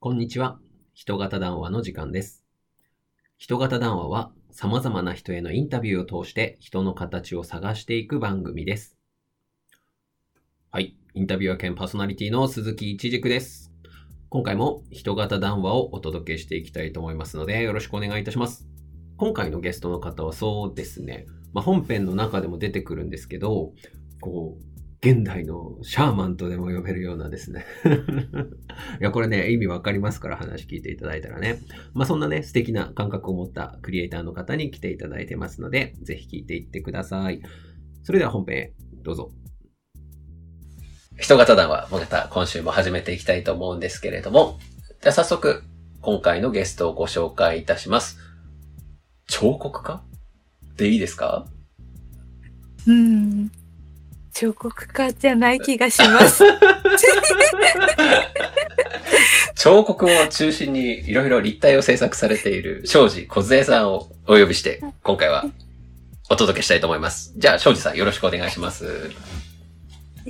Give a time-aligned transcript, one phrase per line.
[0.00, 0.60] こんにちは。
[0.94, 2.44] 人型談話の時間です。
[3.36, 8.96] 人型談話は様々な人へのインタビューを通して人の形を探していく番組です。
[10.70, 10.96] はい。
[11.14, 13.72] インタビュアー兼パーソナリティの鈴木一軸です。
[14.28, 18.68] 今回も人型談話をお届けしていきたいと思いますのでよろしくお願いいたします。
[19.16, 21.26] 今回のゲストの方はそうですね。
[21.52, 23.72] まあ、本編の中でも出てくるんですけど、
[24.20, 27.64] こう、現代のシャーマンとでも呼べるようなですね。
[29.00, 31.60] いや、これね、意味わかりますから話聞いていただいたらね。
[31.94, 37.40] まあ、そんなね、素敵な感覚を持ったクリエイターの方に来ていただいてますので、ぜひ聞いていってください。
[38.02, 38.72] それでは本編へ、
[39.04, 39.30] どうぞ。
[41.16, 44.58] 人型談話、また今週も始めていきたいと思うんですけれども、
[45.00, 45.62] じゃあ早速、
[46.00, 48.18] 今回のゲストをご紹介いたします。
[49.28, 50.02] 彫刻家？
[50.76, 51.46] でいいですか？
[52.86, 53.50] うん。
[54.32, 56.44] 彫刻家じゃない気がします。
[59.54, 65.44] 彫刻を中心にいろいろ立体を制作されている庄司梢さんをお呼びして、今回は
[66.30, 67.32] お届けしたいと思います。
[67.36, 68.84] じゃあ、庄司さんよろしくお願いします。
[68.84, 68.90] よ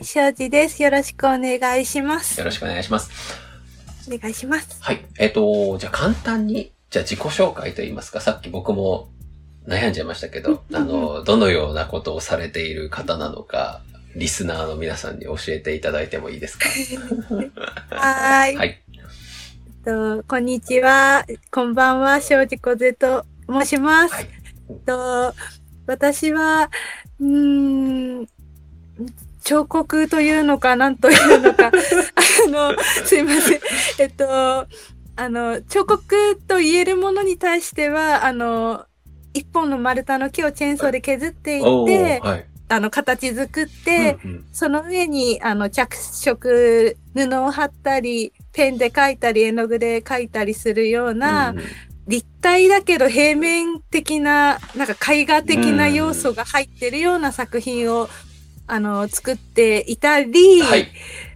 [0.03, 0.83] 庄司です。
[0.83, 2.43] よろしくお願いします。
[2.43, 3.11] ろしくお願いします。
[4.09, 4.79] お願いします。
[4.81, 5.05] はい。
[5.19, 9.11] えっ、と、じゃあ簡単に、じゃあ自己紹介といいますか、さっき僕も
[9.69, 13.83] 悩んじゃいましたけど、あの、どのようなことをされている方なのか、
[14.17, 16.69] リスナーの皆さんに教えていただいてもいいですか？
[17.95, 18.57] はーい。
[18.57, 18.83] はい。
[18.95, 21.25] えっとこんにちは。
[21.51, 22.21] こんばんは。
[22.21, 24.15] 庄司小瀬と申します。
[24.15, 24.29] はい
[24.71, 25.35] えっと
[25.87, 26.71] 私は、
[27.21, 28.27] うーん、
[29.43, 31.69] 彫刻というのか、なんというのか。
[32.47, 32.75] あの、
[33.07, 33.61] すいません。
[33.99, 34.67] えっと、
[35.17, 38.85] あの、彫刻と言えるものに対しては、あの、
[39.35, 42.47] 一本の丸太の木をチェーンソーで削っていおってー、はい。
[42.71, 51.65] あの、形作って、うんうんその上に、あの、着色、布を貼ったり、ペンで描いたり、絵の具で描いたりするような、うんうん
[52.09, 58.09] 立体だけど平面的な、なんか絵画的な要素が入ってるような作品を、
[58.67, 60.91] あの、作っていたり、はい。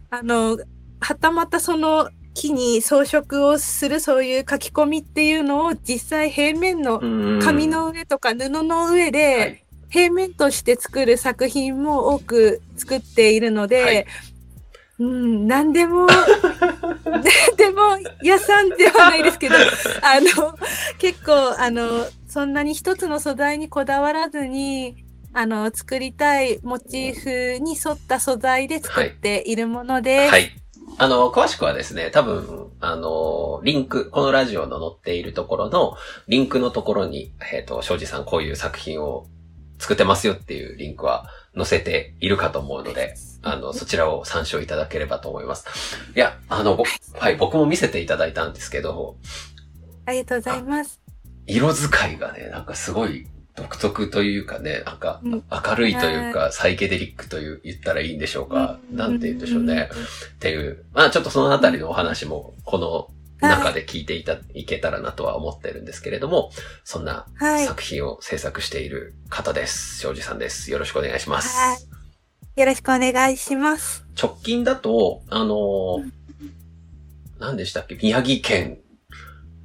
[0.09, 0.57] あの、
[0.99, 6.99] はたまたその木に装飾をするそういう書き込みっていうのを実際平面の
[7.43, 9.63] 紙の上とか布の上で、はい
[9.93, 14.07] 平面として作る作品も多く作っているので、はい
[14.99, 16.07] うん、何でも、
[17.05, 17.23] 何
[17.57, 19.57] でも屋さんではないですけど、
[20.01, 20.57] あの、
[20.99, 25.05] 結構、あの、そんなに一つの素材にこだわらずに、
[25.35, 30.31] あの、作りたいモチーフに沿った素材で作っているものです。
[30.31, 30.62] はい。
[30.99, 35.97] あの、詳しくはですね、多分、あの、リンク、このラジオの載っているところの、
[36.29, 39.27] リンクのところに、えっ、と、庄司さんこういう作品を
[39.79, 41.27] 作ってますよっていうリンクは
[41.57, 45.67] 載せているかと思うので、あの、そちらを参照いただければと思います。
[46.15, 46.85] いや、あの、ぼ
[47.19, 49.17] はい、僕も見せていただいたんですけど、
[50.07, 51.01] ありがとうございます。
[51.47, 58.79] 色使いがね、なんかすごい独特というかね、なんかうん明るいというか、サイケデリックという言ったらいいんでしょうか。
[58.91, 59.91] なんて言うんでしょうね。
[60.35, 63.11] っていう、まあちょっとそのあたりのお話も、この
[63.41, 66.51] 中で聞いていた、いけたらなとは思ってるんですけれども、
[66.85, 67.67] そんなはい。
[67.67, 70.01] 作品を制作している方です。
[70.01, 70.71] 庄司さんです。
[70.71, 71.57] よろしくお願いします。
[71.57, 72.61] はい。
[72.61, 74.05] よろしくお願いします。
[74.21, 76.11] 直近だと、あのー
[77.39, 77.99] 何でしたっけ？
[78.01, 78.79] 宮城県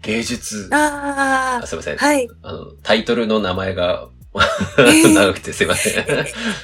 [0.01, 1.95] 芸術、ああすいません。
[1.95, 2.27] あ、はい。
[2.43, 4.09] あの、タイトルの名前が
[4.77, 6.05] 長くてすいません。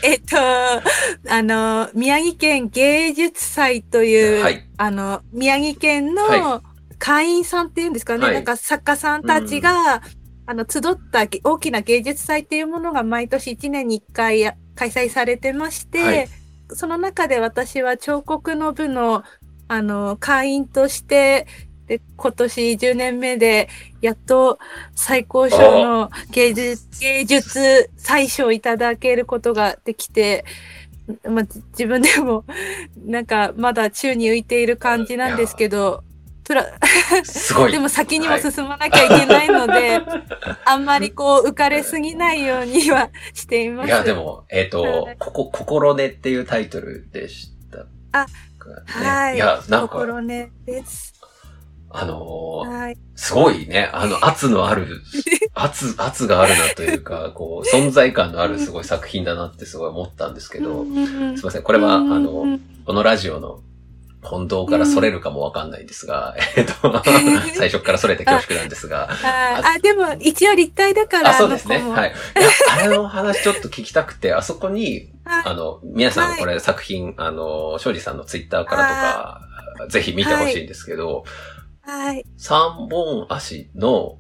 [0.04, 4.68] えっと、あの、宮城県芸術祭という、はい。
[4.78, 6.64] あの、宮城県はの
[7.00, 8.34] 会員さんっていうんですかね、はい。
[8.36, 10.02] なんか作家さんたちが、
[10.46, 16.28] あの、集ったげ大きな芸術祭っていうものが毎年1年に1回や開催されてまして、はい。
[16.70, 19.24] その中で私は彫刻の部の、
[19.68, 21.48] あの、会員として、
[21.88, 23.70] で今年10年目で、
[24.02, 24.60] やっと
[24.96, 30.46] 最高賞の芸術、芸術祭賞をいただけることができて、
[31.30, 32.46] まあ、自分でも、
[33.06, 36.04] なんか、まだ宙に浮いている感じなんですけど、
[36.46, 36.66] プラ、
[37.24, 37.72] すごい。
[37.72, 40.02] でも先にも進まなきゃいけないので、
[40.66, 43.88] あんまりこう、浮かれすぎないようにはしています。
[43.88, 47.86] いや、でも、えっ、とはい、ここ、心根っていうタイトルでした。
[48.12, 48.32] あね、
[48.86, 49.36] はい。
[49.36, 51.13] いや、なんか、心根です。
[51.96, 52.98] あのーはい。
[53.16, 55.02] すごいね、あの、 圧のある、
[55.54, 61.38] 圧、圧があるなというか、 こう、存在感のあるすごい作品だなってすごい思ったんですけど、うん。
[61.38, 63.62] すいません、これは、あうの、んこのラジオの
[64.24, 66.74] 本堂からそれるかもわかんないんですが、 えっと、
[67.56, 71.30] 最初からそれて恐縮なんですが、ああ、でも一応立体だから。
[71.30, 71.78] あ、そうですね。
[71.78, 72.10] はい。
[72.10, 72.50] いや、
[72.86, 75.44] あれの話ちょっと聞きたくて、あそこに、はい。
[75.46, 76.38] あの、皆さはい。
[76.38, 78.88] んこれ作品、あの、庄司さんのツイッターから
[79.78, 81.26] とか、ぜひ見てほしいんですけど、
[81.86, 82.26] はい。
[82.38, 84.18] 三本足の、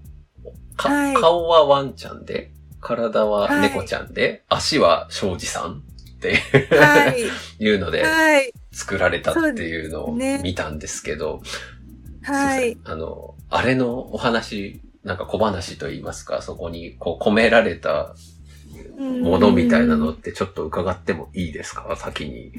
[0.75, 2.51] かはい顔はワンちゃんで、
[2.81, 6.36] 体は猫ちゃんで、足は庄司さんって
[6.75, 7.24] はい。
[7.63, 8.54] いうのではい。
[8.71, 11.42] 作られたっていうのを見たんですけど、
[12.24, 12.77] はい。
[12.83, 18.16] あの、あれのお話、なんか小話と言いますか、そこにこう込められた
[18.98, 21.95] ものみたいなのってちょっと伺ってもいいですか？
[21.95, 22.51] 先に。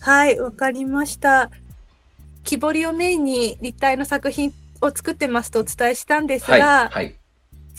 [0.00, 1.50] はい、わかりました。
[2.44, 6.88] 木彫りをメインに立体の作品を作ってますとお伝えしたんですが、はい。
[6.88, 7.14] はい。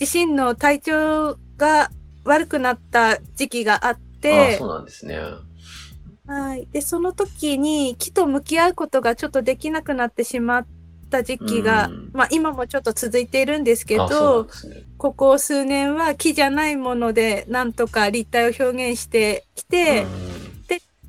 [0.00, 1.90] 自身の体調が
[2.24, 5.20] 悪くなった時期があっあてそう、なんですね。
[6.26, 6.66] はい。
[6.72, 10.66] で、その時に木と向き合うことがちょっとできなくなってしまっ
[11.10, 14.50] た時期がうん、まあ今もちょっと続いているんですけど、ね。
[14.96, 20.06] ここ数年は木じゃないものでなんとか立体を表現してきて、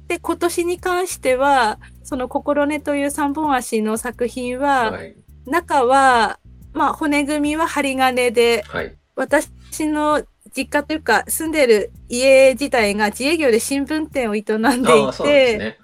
[0.07, 5.15] で、今年に関しては、その心根という三本足の作品うんは、はい。
[5.47, 6.39] 中は、
[6.71, 8.95] まあ骨組みは針金で、はい。
[9.15, 9.49] 私
[9.87, 10.23] の
[10.55, 15.77] 実家というか住んでる家自体が自営業で新聞店を営んでいて、ね。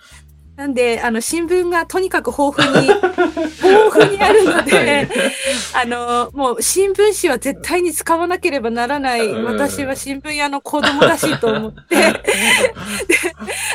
[0.56, 2.88] なんで、あの、新聞がとにかく豊富に、
[3.64, 5.10] 豊富にあるので、はい。
[5.74, 9.46] あの、もう新聞紙は絶対に使わなければならない、うん。
[9.46, 11.82] 私は新聞屋の子供らしいと思って、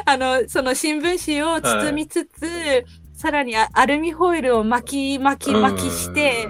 [0.04, 2.84] あの、その新聞紙を包みつつ、
[3.14, 6.48] さらにアアルミホイルを巻き巻き巻きして、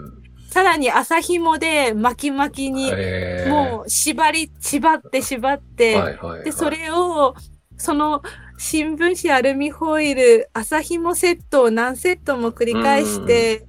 [0.51, 2.91] さらに麻紐で巻き巻きに、
[3.49, 7.35] もう縛り、縛って縛って、はいはいはい、で、それを、
[7.77, 8.23] その
[8.59, 13.67] 新聞紙アルミホイル、麻紐セットを何セットも繰り返して、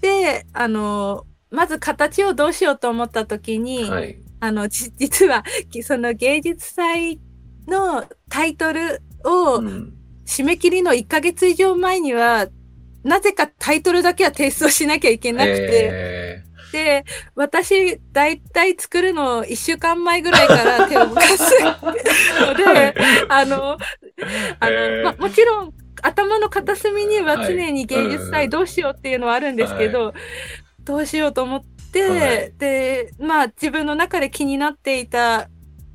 [0.00, 4.18] で、あの、まず形をどうしようと思った時に、はい。
[4.40, 7.20] あの、じ 実は、きその芸術祭
[7.68, 9.94] のタイトルをうん。
[10.24, 12.46] 締め切りの1ヶ月以上前には、
[13.02, 17.04] なぜかタイトルだけは提出をしなきゃいけなくて、えで、
[17.36, 22.94] 私、だいたい作るの1週間前ぐらいから 手を動かすので、
[23.28, 23.76] あの、
[24.58, 25.04] あの、へー。
[25.04, 30.14] ま、もちろん、頭の片隅にははい常に芸術うん祭どうしようっていうのはあるんですけど、
[30.80, 32.52] どうしようと思って、はい。
[32.56, 35.48] で、まあ自分の中で気になっていた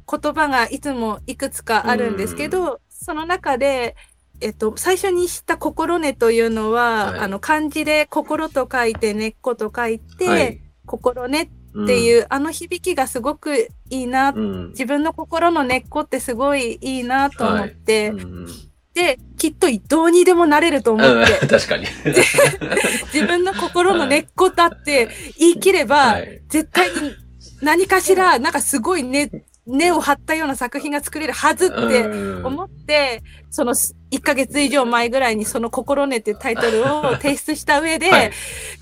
[0.09, 3.95] 言葉がいつもいくつかあるんですけど、その中で、
[4.39, 7.19] えっと、最初に知った心根というのは、はい。
[7.21, 11.47] あの、漢字で心と書いて根っこと書いて、はい心根っ
[11.85, 18.47] ていう、あの響きがすごくいいな、うん、自分の心の根っこってすごいいいなと思って、うんうん。
[18.95, 21.85] で、きっとどうにでもなれると思って、う ん確かに。
[23.13, 26.41] 自分の心の根っこだって言い切れば、はい。
[26.49, 27.15] 絶対に
[27.61, 29.29] 何かしら、なんかすごい根、
[29.67, 38.31] 根を張ったような作品が作れるはずってうん思って、その1ヶ月以上前ぐらいにその心根っていうタイトルを提出した上で、はい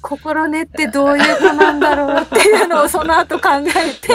[0.01, 4.13] 心根ってどういう子なんだろうっていうのをその後考えて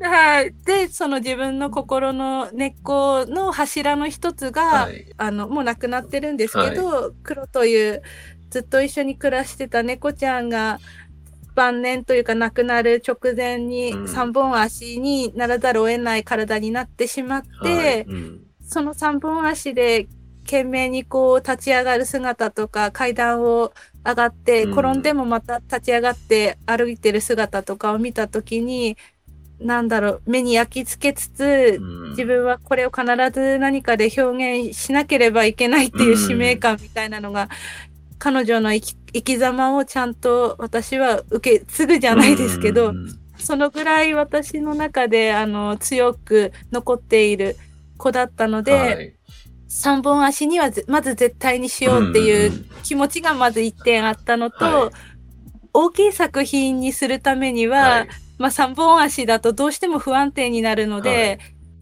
[0.00, 0.54] はい。
[0.66, 4.62] で、その自分の心の根っこの柱の一つが。
[4.62, 5.06] はい。
[5.16, 8.02] あの、もう亡くなってるんですけど、黒という
[8.50, 10.78] ずっと一緒に暮らしてた猫ちゃんが
[11.54, 14.08] 晩年というか亡くなる直前にうん。
[14.08, 18.00] 三本足にならざるを得ない体になってしまって、はい。
[18.02, 18.40] うん。
[18.66, 20.08] その三本足で
[20.44, 23.72] 懸命にこう立ち上がる姿とか階段を
[24.04, 24.72] 上がってうん。
[24.72, 28.96] 転んでもまた立ち上がって歩いてる姿とかを見たときに、
[29.60, 32.10] なんだろう、目に焼き付けつつ、うん。
[32.10, 37.48] 自分はこれを必ず何かで表現しなければいけないっていう使命感みたいなのが、
[38.18, 47.56] 彼女の生き生き様をちゃんと私は受け継ぐじゃないですけど、うんそのぐらい私の中であの強く残っている
[47.96, 49.14] 子だったので、はい。
[49.68, 54.90] 三本足にはぜまず絶対にしようっていう気持ちがまず一点あったのと、はい。
[55.72, 58.08] 大きい作品にするためには、はい。
[58.38, 61.38] まあ三本足だとどうしても不安定になるので、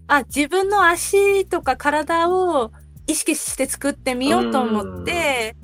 [0.08, 2.72] あ、自分の足とか体を
[3.06, 5.54] 意識して作ってみようと思って、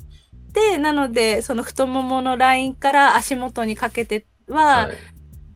[0.59, 4.97] で、なので、その太もものラインから足元にかけては、はい。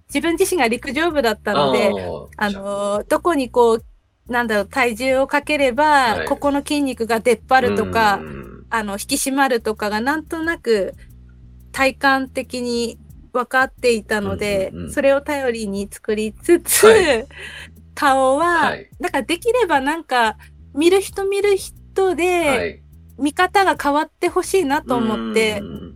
[0.07, 1.91] 自分自身が陸上部だったので、
[2.37, 3.85] あの、どこにこう、
[4.31, 6.27] なんだろう、体重をかければ、はい。
[6.27, 8.65] ここの筋肉が出っ張るとか、うん。
[8.69, 10.93] あの、引き締まるとかがなんとなく
[11.71, 12.97] 体感的に
[13.33, 17.27] 分かっていたので、うんうんうんそれを頼りに作りつつ、はい。
[17.95, 18.89] 顔は、はい。
[18.99, 20.37] だからできればなんか、
[20.75, 22.82] 見る人見る人で、はい
[23.17, 25.95] 見方が変わってほしいなと思って、うん。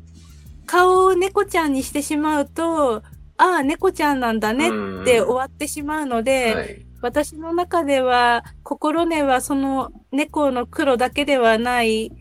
[0.65, 2.97] 顔を猫ちゃんにしてしまうと、
[3.37, 6.85] ああ、猫ちゃんなんだねって終わってしまうので、はい。
[7.01, 12.11] 私の中では、心根はその猫の黒だけではない、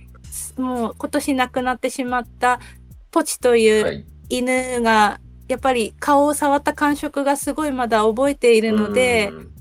[0.56, 2.60] もう今年亡くなってしまった
[3.10, 4.06] ポチというはい。
[4.28, 9.52] 犬が、やっぱり顔を触った感触がすごいまだ覚えているので、うん。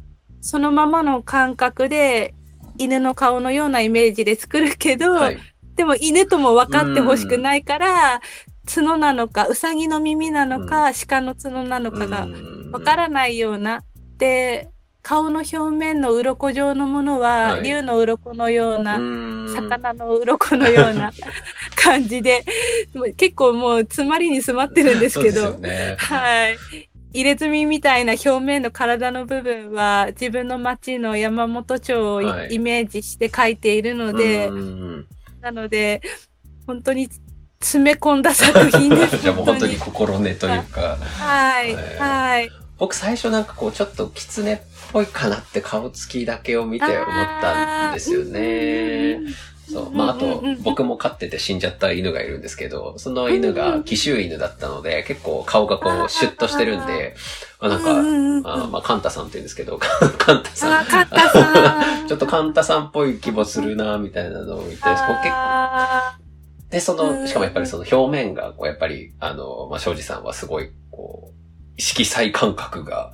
[0.42, 2.35] そのままの感覚で
[2.78, 5.38] 犬の顔のようなイメージで作るけど、はい。
[5.76, 8.22] でも犬とも分かってほしくないから、
[8.74, 13.84] 角なのか、ウサギの耳なのか、鹿の角なのかが分からないような。
[14.18, 14.70] で、
[15.02, 21.12] 顔の表面の鱗状のものは、はい竜の鱗のような、うん魚の鱗のような
[21.76, 22.44] 感じで、
[23.16, 25.96] 結構もう詰まりに詰まってるんですけど、ね。
[26.00, 26.58] はい。
[27.16, 35.08] 入れ墨みたいな表面の体の部分は自分の町の山本町をイ,、はいメージして描いているので、うん
[35.42, 36.02] なので、
[36.66, 37.08] 本当に
[37.60, 39.20] 詰め込んだ作品です。
[39.24, 42.50] じゃあもう本当に心根というか、はい、えーはい。
[42.80, 44.60] 僕最初なんかこうちょっと狐っ
[44.92, 46.98] ぽいかなって顔つきだけを見て思っ
[47.42, 49.20] たんですよね。
[49.72, 49.92] そう。
[49.92, 57.16] まあ、あと僕も飼ってて死んじゃった犬がいるんですけど、その犬が奇襲犬だったので、結構顔がこう、シュッとしてるんで、
[57.60, 59.78] まあ、なんか、うんうんうんあまあ、カンタさんって言うんですけど、
[60.18, 60.86] カンタさん。
[60.86, 62.08] さん。
[62.08, 65.30] ちょっとカンタさんっぽい気もするな、みたいなのを見て、こう結構。
[65.32, 66.18] あ
[66.70, 73.14] で、そうんの、しかもやっぱりその表面が、こう、やっぱり、あの、まあ、庄司さんはすごい、こう、色彩感覚が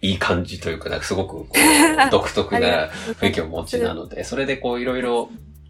[0.00, 1.54] いい感じというか、なんかすごく、こう、
[2.10, 2.88] 独特ーな
[3.20, 5.28] 雰囲気をお持ちなので、それでこう、いろいろ、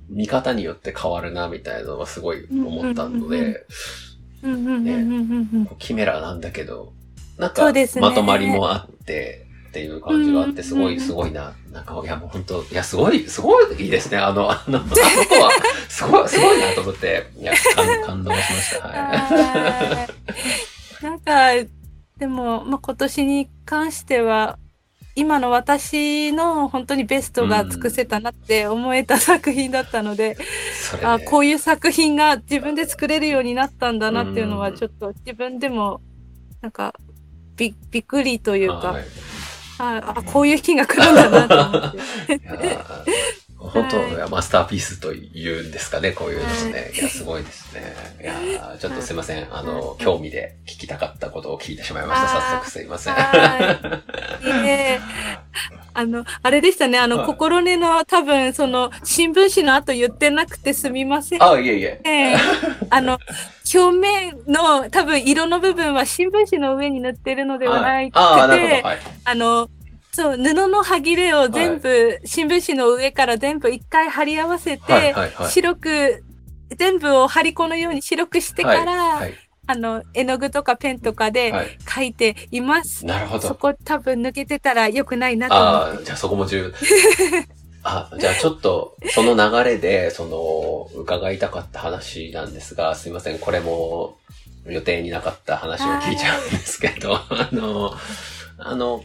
[0.09, 3.67] 見方によって変わるな、みたいなのはすごい思ったので、
[4.43, 6.93] うんうんうんうんうんうんキメラなんだけど、
[7.39, 11.53] なんか、まとまりもあって、っていう感じがあって、すごい、すごいな。
[11.73, 14.19] なんか、いや、もう本当いや、すごい、すごいいいですね。
[14.19, 14.95] あの、あの、あの子
[15.43, 15.51] は、
[15.89, 18.87] すごい、すごいなと思って、いや、感感動しました。
[18.87, 18.99] はい。
[18.99, 20.07] は
[21.01, 21.69] いなんか、
[22.19, 24.59] でも、まあ、今年に関しては、
[25.17, 30.37] 今の私の本当にベストが尽くせたなって思えた作品だったので、
[30.81, 31.09] それね。
[31.09, 34.77] あこういう作品が自分で作れるようになったんだなっていうのは、うん。
[34.77, 36.01] ちょっと自分でも、
[36.61, 36.95] なんか、
[37.57, 39.05] びびっくりというか、はい。
[39.79, 41.99] ああ、こういう日が来るんだなと思って。
[44.35, 46.91] マスターピースと言うんですかね、こういうですね。
[46.93, 47.95] いや、すごいですね。
[48.21, 49.47] いやーちょっとすいません。
[49.55, 52.27] あの、興味で聞きたかったことを聞いてしまいました。
[52.27, 53.15] あー早速すいません。
[55.97, 56.99] あの、あれでしたね。
[56.99, 61.43] あの、はい心根の多分、その、新聞紙の後言ってなくてすみません。
[61.43, 62.01] あ、いえいえ。
[62.05, 62.37] ええ
[62.91, 63.19] あの、
[63.73, 68.75] 表面の多分色の部分は新聞紙の上に塗ってるのではなくて、ああー、なるほど。
[68.83, 68.99] はい。
[69.25, 69.69] あの、
[70.15, 75.51] そう、布の端切れを全部、新聞紙の上から全部一回貼り合わせて、はいはいはい。
[75.51, 76.25] 白く、
[76.77, 79.35] 全部を張り子のように白くしてから、はい。
[79.67, 81.79] あの、絵の具とかペンとかではい。
[81.93, 83.05] 書いています。
[83.05, 83.49] なるほど。
[83.49, 85.99] そこ多分抜けてたら良くないなと思って。
[85.99, 86.71] ああ、じゃあそこも重要。
[87.83, 94.17] あ、じゃあちょっと、その流れで、その、伺いたかった話なんですが、すいません、これも
[94.67, 97.95] 予定になかった話を聞いちゃうんですけど、 あの、
[98.59, 99.03] あの、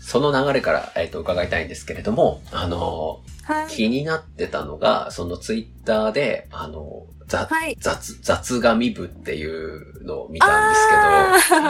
[0.00, 3.68] その流れから、えっ、と、伺いたいんですけれども、あの、はい。
[3.68, 7.76] 気になってたのが、そのツイッターで、あの、雑、はい。
[7.78, 11.68] 雑、雑紙部っていうのを見たんですけど、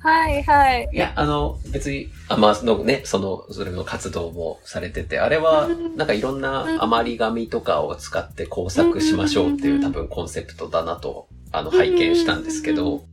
[0.00, 0.88] はい、はい。
[0.92, 13.04] いや、あの、別に、あ、まあ、そのね、その、それの活動もされてて、あれはう、んなんかいろんな余り紙とかを使って工作しましょうっていう多分コンセプトだなと、あの、拝見したんですけど、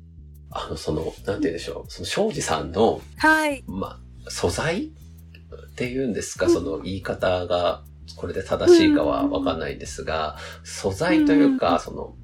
[0.51, 3.63] あの、その、なんて言うんでしょう、その、庄司さんの、はい。
[3.67, 4.87] まあ、素材？
[4.87, 7.83] っていうんですか、その言い方が、
[8.15, 12.15] これで正しいかはわかんないんですが、素材というか、その、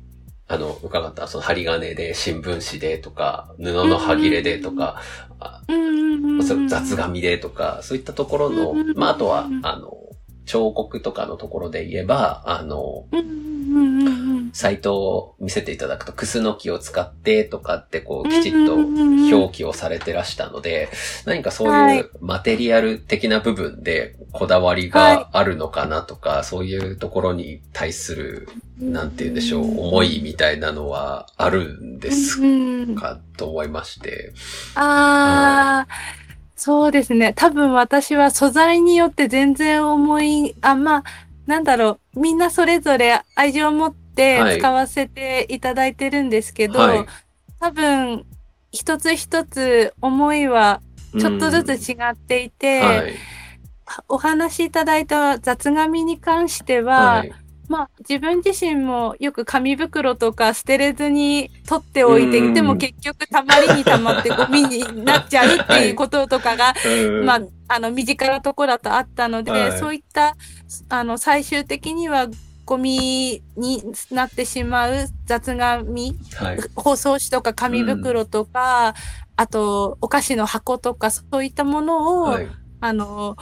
[0.47, 5.01] あの、伺った、その針金で、新聞紙でとか、布の歯切れでとか、
[6.67, 9.97] 雑紙でとか、そういったところのうん、まあ、あとは、あの、
[10.45, 13.05] 彫刻とかのところで言えば、あの、
[14.51, 20.89] サイトを見せていただくと、クスノキを使ってとかって、こう、きちっと表記をされてらしたので、
[21.25, 32.39] 何かそういうマテリアル的な部分でこだわりがあるのかなとか、そういうところに対する、なんて言うんでしょう、思いみたいなのはあるんです
[32.95, 33.19] か？
[33.37, 34.33] と思いまして。
[34.75, 35.93] ああ、
[36.55, 37.33] そうですね。
[37.35, 41.03] 多分私は素材によって全然思い、あ、まあ、
[41.45, 42.19] なんだろう。
[42.19, 44.59] みんなそれぞれ愛情を持ってはい。
[44.59, 47.05] 使わせていただいてるんですけど、はい。
[47.59, 48.25] 多分
[48.71, 50.81] 一つ一つ思いは
[51.19, 53.13] ちょっとずつ違っていて、はい。
[54.07, 57.33] お話しいただいた雑紙に関しては、はい。
[57.69, 67.25] まあ自分自身もよく紙袋とか捨てれずに取っておいてうんいても結局たまりにたまってゴミになっちゃうっていうこととかが、 うん。
[67.25, 69.79] まあ、あの身近なところだとあったので、はい。
[69.79, 70.35] そういった
[70.89, 72.27] あの最終的には
[72.65, 76.59] ゴミになってしまう雑紙、はい。
[76.75, 78.93] 包装紙とか紙袋とか、
[79.35, 82.47] あとお菓子の箱とかそういったものを、はい。
[82.79, 83.35] あの、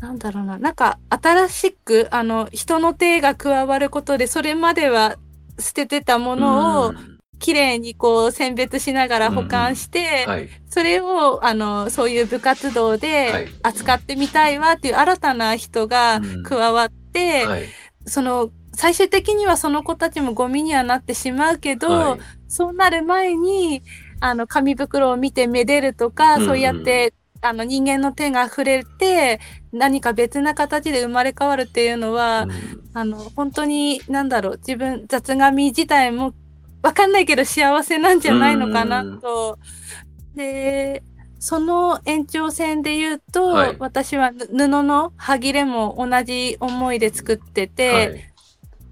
[0.00, 5.16] なんだろうな、なんか新しく、あの、人の手が加わることで、それまでは
[5.58, 10.48] 捨ててたものをうんきれいにこう選別しながら保管して、はい。
[10.68, 17.64] それを、あの、そういう部活動はいで扱ってみたいわっていう新たな人がうん加わって、はい。
[18.06, 22.20] その、最終的にはその子たちもゴミにはなってしまうけど、はい。
[22.48, 23.82] そうなる前に、
[24.20, 29.40] あの、紙袋を見てめでるとか、うんうんそうやって、あの、人間の手が触れて、
[29.72, 32.90] 何か別な形で生まれ変わるっていうのは、うん。
[32.94, 36.34] あの、本当に、なんだろう、自分、雑紙自体も、
[36.82, 39.58] わかんないけど幸せなんじゃないのかなと。
[40.34, 41.02] で、
[41.38, 48.32] その延長線で言うと、はい私はぬ布の端切れも同じ思いで作ってて、はい。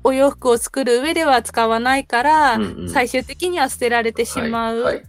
[0.06, 4.80] お洋服を作る上では使わないから、うんうん最終的には捨てられてしまう。
[4.80, 5.04] はいはい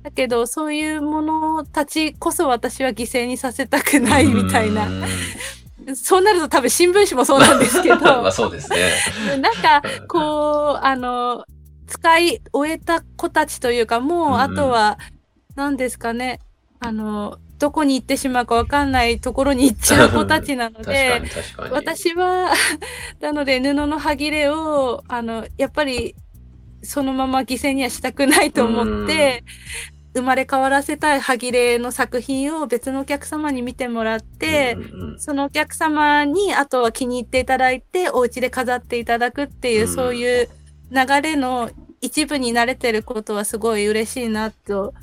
[0.00, 4.86] だけど、そういうものたちこそ私は犠牲にさせたくないみたいな。
[4.86, 5.04] うん
[5.94, 8.90] そうなると多分新聞紙もそうなんですけど、 まあそうですね。
[9.40, 11.44] なんか、こう、あの、
[11.86, 14.98] 使い終えた子たちというか、もう、うんうんあとは、
[15.56, 16.40] 何ですかね、
[16.80, 21.22] あの、どこに行ってしまうかわかんないところに行っちゃう子たちなので。
[21.70, 22.52] 私は、
[23.20, 26.14] なので布の端切れを、あの、やっぱり、
[26.82, 29.42] そのまま犠牲にはしたくないと思って、
[30.14, 35.20] 生まれ変わらせたい端切れの作品を別のお客様に見てもらって、うんうんうん。
[35.20, 39.94] そのお客様にあとは気に入っていただいて、お家で飾っていただくっていう、うん。
[39.94, 40.48] そういう
[40.90, 41.70] 流れの
[42.00, 44.94] 一部に慣れてることはすごい嬉しいなと、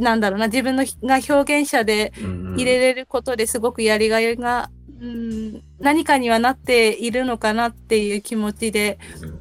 [0.00, 2.12] なんだろうな、自分のひが表現者で
[2.56, 4.70] 入れれることですごくやりがいが、
[5.00, 8.98] うん、何かにはなっているのかなっていう気持ちで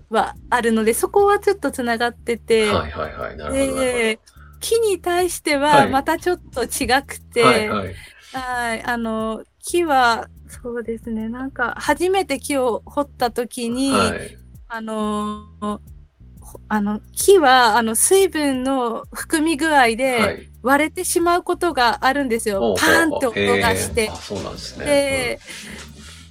[0.09, 4.19] はあるので、そこはちょっとつながってて、はいはいはい。
[4.59, 7.95] 木に対してははいまたちょっと違くて、はいはい。
[8.33, 14.37] はい、あの、木は、そうですね、なんか、初めて木を掘った時に、はい。
[14.67, 15.79] あの、ほ
[16.69, 20.49] あの、木は、あの、水分の含み具合はでい。
[20.63, 22.59] 割れてしまうことがあるんですよ。
[22.59, 24.85] ほうほうパーンって音がしてなんですね。
[24.85, 25.39] で、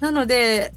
[0.01, 0.73] なので、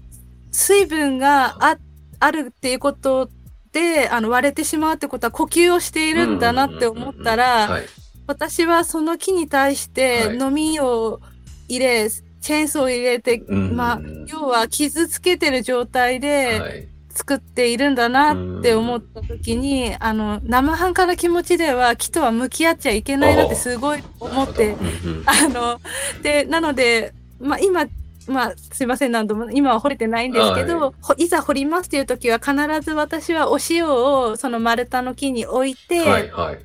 [0.52, 1.78] 水分があ
[2.20, 3.30] あるっていうこと
[3.72, 7.84] で、あの、割れてしまうってことは呼吸をしているんだなって思ったら、はい。
[8.28, 11.20] 私はその木に対してはい飲みを
[11.68, 16.99] 入れ、チェーンソーを入れて、うんまあ、要は傷つけてる状態はでい。
[17.20, 24.78] 作っているんだなって思った時に、あの、生半可な気持ちでは木とは向き合っちゃいけないなってすごい思って
[25.28, 25.82] あの、
[26.24, 27.86] で、なので、まあ今、
[28.28, 36.60] まあすいません、何度も、今は掘れてないんですけど、はいほいざ掘りますっていう時は必ず私はお塩をその丸太の木に置いて、はいはい。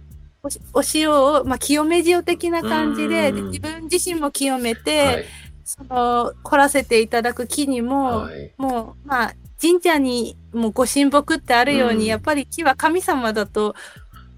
[0.75, 5.25] お塩を、まあ、清め塩的な感じで自分自身も清めて、はい。
[5.65, 8.53] その、凝らせていただく木にも、はい。
[8.59, 9.35] もう、まあ、
[9.65, 12.05] 神社にもご神木ってあるように、うん。
[12.05, 13.75] やっぱり木は神様だと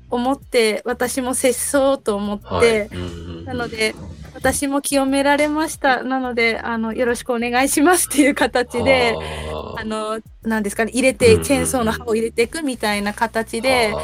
[0.09, 2.81] 思って、私も接そうと思って、はい。
[2.89, 2.99] う
[3.43, 3.95] んなので、
[4.35, 6.05] 私も清められました。
[6.05, 9.17] なので、あの、よろしくお願いしますっていう形で、
[9.53, 9.81] あ。
[9.81, 13.99] あの、なんですかね、入れて、うんチェーンソーの刃を入れていくみたいな形で、あ。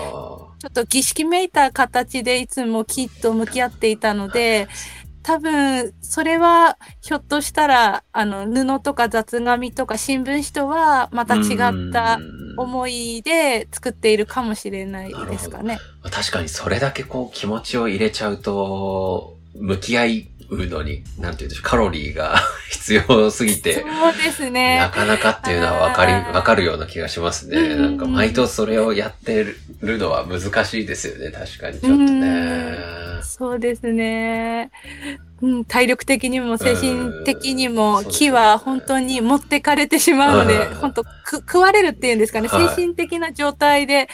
[0.59, 4.69] ちょっと儀式めいた形でいつも木と向き合っていたので、
[5.23, 15.79] 多分、それは、ひょっとしたら、あの、布とか雑紙とか新聞紙とは、また違ったうん思いで作っているかもしれないですかね。
[16.11, 20.07] 確かにそれだけこう気持ちを入れちゃうと、向き合
[20.53, 22.37] うのに、なんていうんでしょう、カロリーが
[22.71, 24.91] 必要すぎて、そうですねな。
[24.91, 27.77] かなかっていうのはわかり、わかるような気がしますね。
[27.77, 29.45] なんか毎年それをやって
[29.81, 33.03] るのは難しいですよね、確かにちょっとね。
[33.23, 34.71] そうですね。
[35.41, 44.09] うん、体力的にも精神的にうんも木は本当に持ってかれてしまうのでうん、本当く食われるっていうんですかね、はい精神的な状態で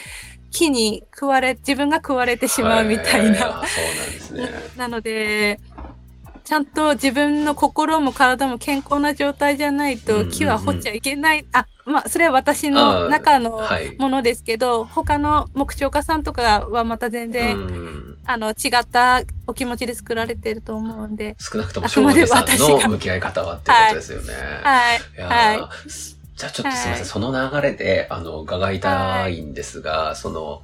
[0.51, 3.61] 木に食われ、自分が食われてしまうみたいはな。
[3.61, 4.49] あそうなんですね。
[4.77, 5.59] なので、
[6.49, 11.45] ちゃんと自分の心も体も健康な状態じゃないうんうんうんと木は掘っちゃいけない。
[11.53, 13.95] あ、まあ、それは私の中のはい。
[13.99, 21.35] ものですけど、他の木彫家さんとかはまた全然、うんあの、違ったお気持ちで作られてると思うんで。
[21.39, 24.33] 少なくともあくまで翔平さんの向き合い方はってことですよね。
[24.63, 25.21] はい。
[25.21, 30.63] はいーじゃあちょっとすみません、はいその流れで、あの、伺いたいんですが、その、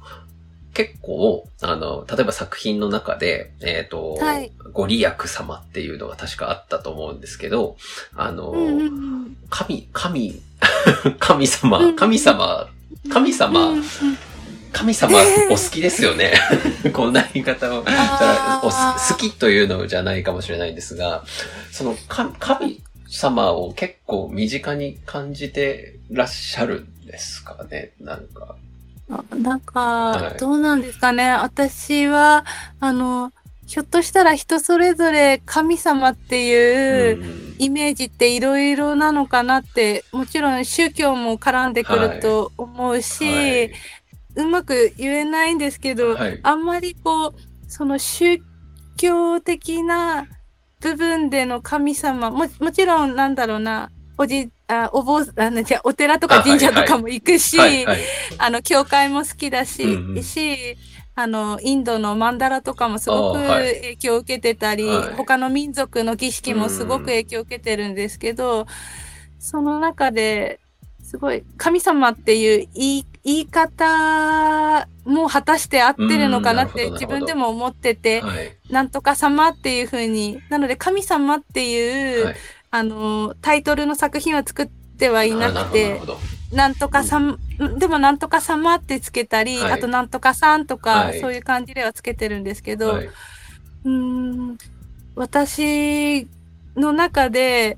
[0.76, 4.52] 結構、あの、例えば作品の中で、えっ、と、はい。
[4.74, 7.78] ご利益様っていうのが確かあったと思うんですけど、
[8.14, 10.42] あの、うんうんうん神、神
[11.18, 12.68] 神様、うん神様、
[13.10, 13.84] 神様、うんうん
[14.72, 16.34] 神様お好きですよね。
[16.92, 17.78] こんな言い方を。
[17.78, 21.24] お好きというのじゃないかもしれないんですが、
[21.72, 27.92] そのか神様を結構身近に感じてらっしゃるんですかね？
[27.98, 28.56] なんか。
[29.08, 30.38] あなんか、はい。
[30.38, 31.30] どうなんですかね。
[31.30, 32.44] 私は、
[32.80, 33.32] あの、
[33.66, 37.56] ひょっとしたら人それぞれ神様っていううん。
[37.58, 43.72] イメージっていろいろなのかなって、もちろん宗教も絡んでくると思うし、はい。
[44.36, 46.38] うまく言えないんですけど、はい。
[46.42, 47.34] あんまりこう、
[47.68, 48.38] その宗
[48.96, 50.26] 教的な
[50.80, 57.84] 部分での神様、ももちろんなんだろうな、おじ、あお坊あの、じゃあお寺とか神社とかも行くし、はい。
[57.84, 57.98] はい。
[58.38, 60.22] あの、教会も好きだし、うんうん。
[60.22, 60.76] し、
[61.14, 65.14] あの、インドのマンダラとかもすごく影響を受けてたり、はい。
[65.14, 68.66] 他の民族の儀式もすごく影響を受けてるんですけど、
[69.38, 70.60] その中で、
[71.02, 78.56] すごい、神様っていう言い言い方も果たして合ってるのかなって自分でも思ってて、はい。
[78.70, 82.36] なんとか様っていう風に、なので神様っていう、はい
[82.70, 86.00] あの、タイトルの作品は作ってはいなくて
[86.52, 87.38] あなんとかさん、
[87.78, 92.94] でもなんとか様ってつけたり、はいあとなんとかさんとか、はいそういう感じではつけてるんですけど。
[92.94, 93.06] はい。
[93.06, 93.90] うー
[94.52, 94.58] ん、
[95.14, 96.28] 私
[96.76, 97.76] の中で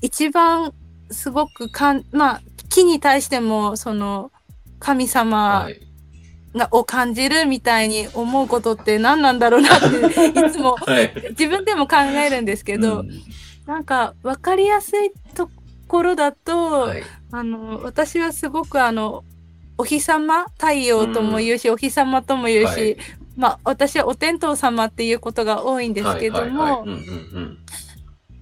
[0.00, 0.72] 一番
[1.10, 2.40] すごくかん、まあ、
[2.70, 4.32] 木に対しても、その、
[4.78, 5.80] 神様はい。
[6.54, 9.86] が、を感じるみたいに思うことって何なんだろうなって、
[10.40, 11.12] いつもはい。
[11.30, 13.10] 自分でも考えるんですけど、うん
[13.66, 15.48] なんか分かりやすいと
[15.88, 17.02] ころだと、はい。
[17.32, 19.24] あの、私はすごくあの、
[19.78, 22.96] お日様、太陽とも言うし、お日様とも言うし、はい
[23.34, 26.84] まあ私はお天道様っていうことが多いんですけども。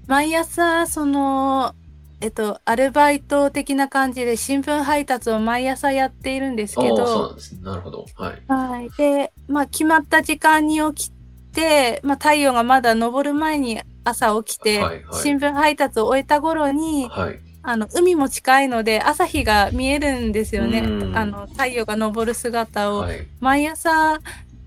[0.07, 1.73] 毎朝その、
[2.21, 7.61] えっと、アルバイト的な感じで新聞配達を毎朝やっているんですけああ、そうどなん、ですね。
[7.63, 8.05] なるほど。
[8.17, 8.43] はい。
[8.49, 8.91] はい。
[8.97, 11.13] で、まあ決まった時間に起き
[11.53, 17.39] て、まあ太陽がまだ昇る前に朝起きて、はいはい新聞配達を終えた頃に、はい。
[17.63, 21.11] あの、海も近いので、朝日が見えるんですよねう。
[21.11, 23.01] んあの、太陽が昇る姿を。
[23.01, 23.27] はい。
[23.41, 24.19] 毎朝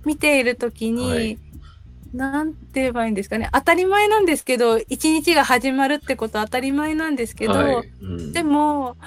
[0.05, 1.37] 見ているときに、はい
[2.13, 3.49] なんて言えばいいんですかね。
[3.51, 8.97] 当たり前なんですけど、一日が始まるってことは当たり前なんですけど、はいうんでも、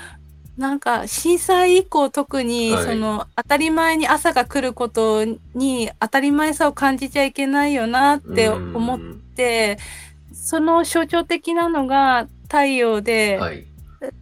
[0.56, 9.78] なんか震災以降特に、はいその当たり前に朝が来ることに当たり前さを感じちゃいけないよなって思っうんて、
[10.46, 13.66] その象徴的なのが太陽で、はい。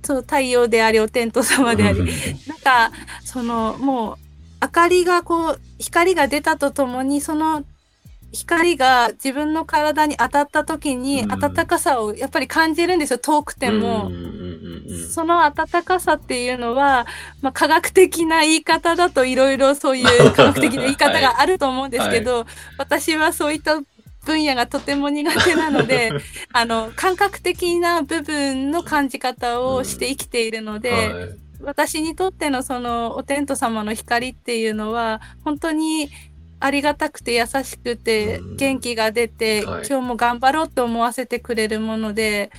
[0.03, 2.07] そう太陽でありお天道様であり、うん。
[2.07, 2.91] なんか、
[3.25, 4.17] その、もう、
[4.63, 7.63] 明かりがこう、光が出たとともに、その、
[8.33, 11.29] 光が自分の体に当たった時に、うん。
[11.29, 14.11] 暖かさをやっぱり感じるんですよ、遠くても。
[15.13, 17.07] その暖かさっていうのは、
[17.43, 22.47] まあ、科学的な言い方だといろいろそういう 科学的な言い方があると思うんですけど、
[22.79, 23.79] 私はそういった
[24.25, 26.11] 分野がとても苦手なので、
[26.53, 31.45] あの、感覚的な部分の感じ方をして生きているので、はい。
[31.65, 36.11] 私にとってのそのお天道様の光っていうのは本当に
[36.61, 38.57] ありがたくて優しくてうん。
[38.57, 39.87] 元気が出て、はい。
[39.89, 42.51] 今日も頑張ろうと思わせてくれるもので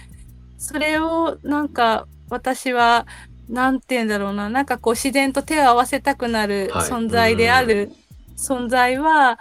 [0.58, 3.06] それをなんか私は
[3.48, 6.90] なんて言うんだろうななんかこう自然と手を合わせたくなるはい。
[6.90, 7.92] 存在である
[8.38, 9.40] 存在は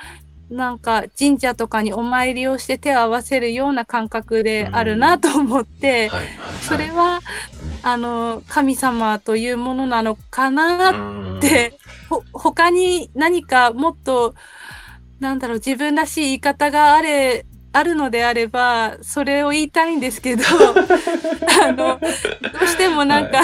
[0.55, 6.21] なんか神社とかにお参りをして手を合わせるような感覚であるなと思って、はい。
[6.21, 6.29] はい。
[6.62, 7.21] それは、
[7.83, 14.35] あの、神様というものなのかなっって、ほ、他に何かもっと、
[15.21, 20.45] なんだろう、自分らしい言い方があれ、あるのであれば、それを言いたいんですけど、
[21.64, 22.01] あの、ど
[22.62, 23.43] うしてもなんか、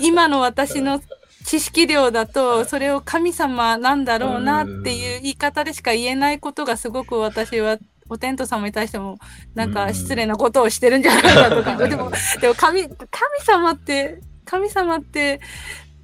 [0.00, 1.00] 今の私の
[1.44, 7.78] 知識量だと、それを神様なんだろうなっていう言い方でしか言えないことがすごく私は、
[8.10, 9.18] お天道様に対しても、
[9.54, 12.96] なんか失礼なことをしてるんじゃないかとか、でも、でも神、神
[13.44, 15.40] 様って、神様って、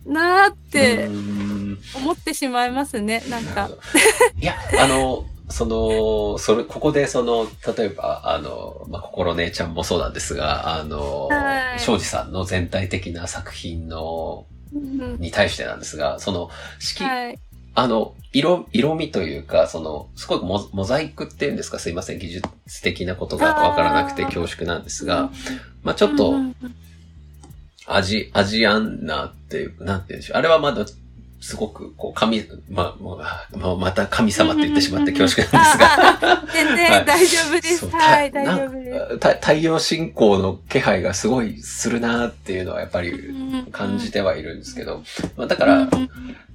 [0.07, 1.79] なーってうん。
[1.95, 3.71] 思ってしまいますね、なんか。
[4.39, 11.81] いや、あの、その、それ、ここでその、例えば、あの、まあ、心姉ちゃんもそうなんですが、あのは、い。
[11.81, 14.54] 庄司さんの全体的な作品の、うん
[15.19, 17.39] に対してなんですが、その、色、はい。
[17.77, 25.31] あの、色、色味というか、その、すごくモモザイクっていうんですか、すいません、技術的なことがわからなくて恐縮なんですが、
[25.83, 26.55] まあちょっとうん、うん
[27.87, 30.37] アジ、アジアンなっていう、なんて言うんでしょう。
[30.39, 30.87] あれはまだ、
[31.45, 36.43] すごく、こう、神、まあ、もうまあまた神様って言ってしまって恐縮なんですが。
[36.51, 37.91] 全然大丈夫です。
[37.91, 39.37] はい、大丈夫です。
[39.43, 43.13] 太陽信仰の気配がすごいするなっていうのはやっぱり
[43.73, 45.03] 感じてはいるんですけど、
[45.37, 45.87] まあだから、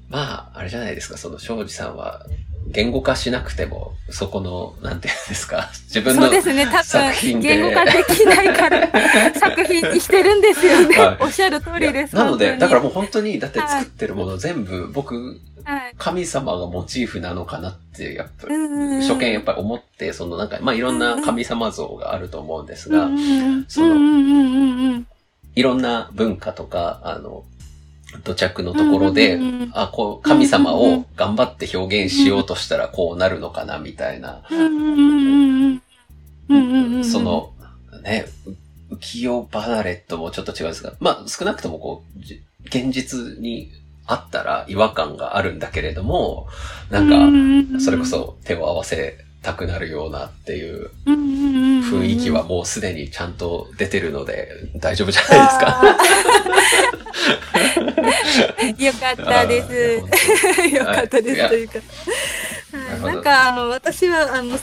[0.09, 2.25] まあ、あれじゃないですか、その庄司さんは
[2.71, 7.57] 言語化しなくても、そこの、なんていうんですか、 自分のそうですね、多作品分、で。
[7.57, 8.87] 言語化できないから、
[9.33, 10.97] 作品にしてるんですよね。
[10.97, 11.17] はい。
[11.21, 12.15] おっしゃる通りです。
[12.15, 15.93] なので、だからもう本当に、だって作ってるもの全部、僕、はい。
[15.97, 18.55] 神様がモチーフなのかなって、やっぱり、
[19.01, 23.09] 初見やっぱり思って、そのなんか、まあいろんな神様像があると思うんですが、
[23.67, 25.03] その
[25.55, 27.43] いろんな文化とか、あの、
[28.23, 29.39] 土着のところで、
[29.73, 34.43] あ、こう、神様を頑張って表現しようとしたらこうなるのかな、みたいな、
[37.03, 37.53] その、
[38.03, 38.25] ね、
[38.89, 43.71] う浮世離れともちょっと違うんですが、まあ少なくともこう、じ現実に
[44.05, 46.47] あったら違和感があるんだけれども、
[46.89, 55.97] なんか、それこそ手を合わせたくなるようなっていう雰囲気はもうすでにちゃんと出てるので大丈夫じゃないですか？
[58.77, 60.75] よかったです。
[60.75, 61.79] よかったですというか。
[63.05, 64.57] なんかあの私はあの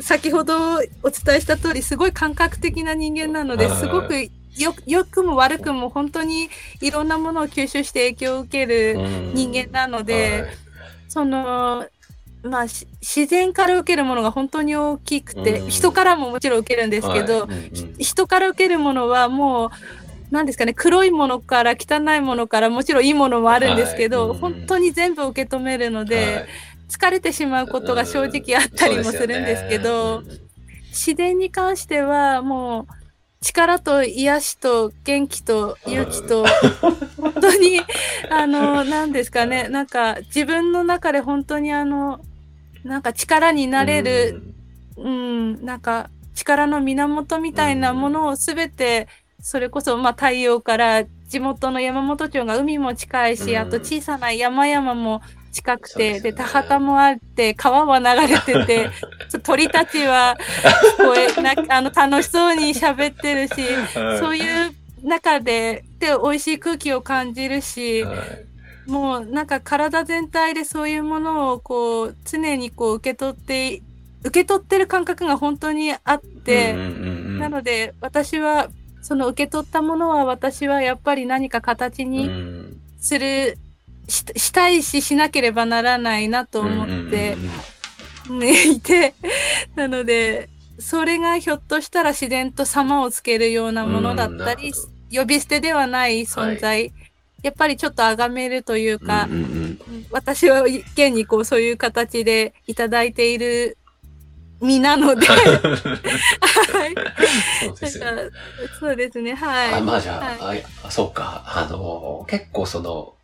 [0.00, 0.78] 先ほどお
[1.10, 4.14] 伝えした通りすごい感覚的な人間なのではいすごく
[4.58, 6.48] よ良くも悪くも本当に
[6.80, 8.94] いろんなものを吸収して影響を受ける
[9.34, 10.56] 人間なので、はい。
[11.08, 11.86] その
[12.46, 15.70] まあし自然から受けるものが本当に大きくて、うん。
[15.70, 17.42] 人からももちろん受けるんですけど、はい。
[17.42, 17.94] うんうん。
[17.98, 19.70] 人から受けるものはもう
[20.30, 24.30] 何ですかね黒いものから汚いものからもちろんいいものもあるんですけど、はい。
[24.30, 24.40] うん。
[24.40, 26.46] 本当に全部受け止めるので、はい。
[26.88, 30.36] 疲れてしまうことが正直あったりもするんですけど、ね。
[30.90, 32.86] 自然に関してはもう
[33.42, 36.44] 力と癒しと元気と勇気と
[37.20, 37.80] 本当に
[38.30, 42.20] あの何ですかねなんか自分の中で本当にあの
[42.86, 44.42] なんか力になれる、
[44.96, 49.08] うん、なんか力の源みたいなものをすべて、
[49.40, 53.58] それこそまあ太陽から地元の山本町が海も近いし、うん。
[53.58, 58.90] あと小さな山々も近くて、で田畑もあって、川は流れてて、
[59.42, 60.36] 鳥たちは
[60.98, 63.62] 聞こえなあの楽しそうに喋ってるし、
[63.98, 64.18] はい。
[64.18, 64.72] そういう
[65.02, 68.16] 中で、で、美味しい空気を感じるし、はい
[68.86, 73.82] もうなんか体全体でそういうものをこう常にこう受け取って
[74.22, 76.92] 受け取ってる感覚が本当にあって、うんうんうんう
[77.36, 77.38] ん。
[77.38, 78.68] なので私は
[79.02, 82.80] その受け取ったものは私はやっぱり何か形うにん。
[83.00, 83.56] する、
[84.08, 87.36] ししたいししなければならないなと思って
[88.28, 89.14] うんうんいて。
[89.76, 94.72] なのでそれがひょっとしたら自然と様をつけるようなものだったり
[95.12, 96.92] 呼び捨てではない存在、
[97.42, 99.78] やっぱりちょっと崇めるというか、うんうんうん
[100.10, 103.76] 私は現にこうそういう形でいただいている
[104.60, 106.94] 身なので、 はい。
[107.66, 108.22] そうですよね
[108.78, 109.74] そうですね、はい。
[109.74, 111.42] あ、まあじゃあ、はいああそうか。
[111.46, 113.14] あの、結構その、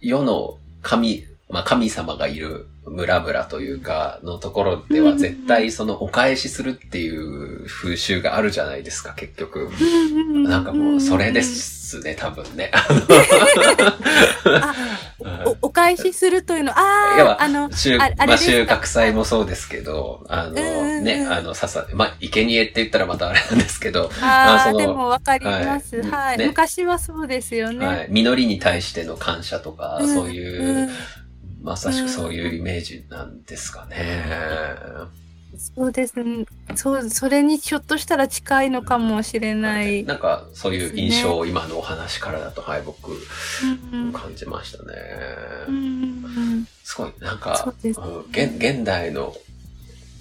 [0.00, 9.70] 世の神、まあ神様がいる村々というか、のところでは絶対そのお返しするっていう風習があるじゃないですか、結局。
[10.48, 11.42] なんかもうそれで。
[11.90, 12.70] すね、多分ね。
[12.72, 12.84] あ
[15.44, 26.00] おお返しするというの、ああ、あの、まあ、収穫祭もそうですけど、あの、ね、あの、ささ、まあ、生贄って言ったらまたあれなんですけど、あ あ、でもわかります。
[26.02, 26.38] はいはい。
[26.38, 27.86] ね昔はそうですよね。
[27.86, 30.90] はい、実りに対しての感謝とか、うんそういう、うん
[31.62, 34.24] まさしくそういうイメージなんですかね。
[35.56, 36.46] そうですね。
[36.76, 40.04] そう、それにひょっとしたら近いのかもしれない。
[40.04, 43.12] なんか、そういう印象を今のお話からだと、はい、僕、
[43.92, 44.94] うん感じましたね。
[45.68, 49.34] うんうんすごい、なんかそう、ですうん現現代の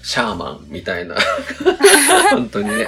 [0.01, 1.15] シャーマンみたいな、
[2.31, 2.87] 本当にね。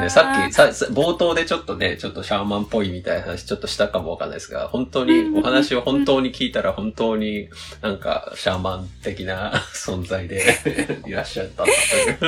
[0.00, 7.48] ね、さっきさ、さ冒頭でちょっとね、ちょっとシャーマンっぽいみたいな話ちょっとしたかもわかんないですが、本当に、お話を本当に聞いたら本当に
[7.82, 10.42] なんかシャーマン的な 存在で
[11.06, 12.18] いらっしゃったという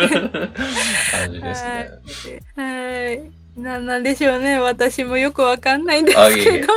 [1.10, 1.90] 感じですね。
[2.56, 3.40] はい。
[3.56, 4.58] なんなんでしょうね。
[4.58, 6.72] 私もよくわかんないんですけど。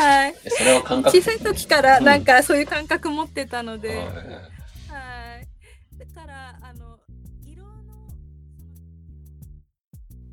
[0.00, 0.34] はい。
[0.48, 3.96] それは感覚小さい時からなんかそういう感覚持ってたので。
[3.96, 4.53] はい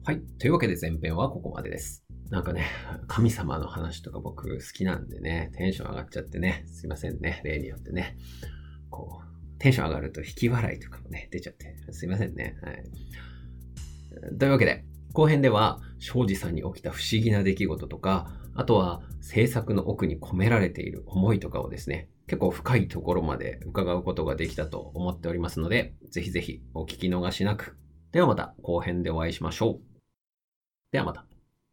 [0.03, 0.21] はい。
[0.39, 2.03] というわけで前編はここまでです。
[2.31, 2.65] なんかね、
[3.07, 8.17] 神様の話とか僕好きなんでね、テンション上がっちゃってね、すいませんね、例によってね。
[8.89, 12.57] こう、テンション上がると引き笑いとかもね、出ちゃって、すいませんね。
[12.63, 14.37] はい。
[14.39, 27.77] というわけで、後編では、庄司さんに起きた不思議な出来事とか、あとは制作の奥に込められている思いとかをですね、結構深いところまで伺うことができたと思っておりますので、ぜひぜひお聞き逃しなく。
[28.11, 29.90] ではまた後編でお会いしましょう。
[30.91, 31.30] ではまた。